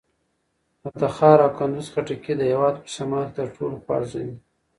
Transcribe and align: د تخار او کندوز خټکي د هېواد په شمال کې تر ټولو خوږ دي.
د 0.81 0.83
تخار 0.99 1.37
او 1.45 1.51
کندوز 1.57 1.87
خټکي 1.93 2.33
د 2.37 2.41
هېواد 2.51 2.75
په 2.83 2.89
شمال 2.95 3.25
کې 3.27 3.33
تر 3.37 3.47
ټولو 3.55 3.75
خوږ 3.85 4.05
دي. 4.19 4.25